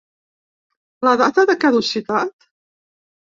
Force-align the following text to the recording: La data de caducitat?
La 1.07 1.11
data 1.21 1.45
de 1.51 1.57
caducitat? 1.65 2.49